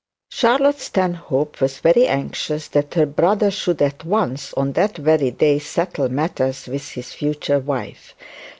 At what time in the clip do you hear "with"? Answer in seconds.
6.65-6.89